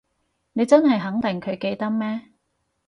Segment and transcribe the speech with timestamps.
[0.53, 2.21] 你真係肯定佢記得咩？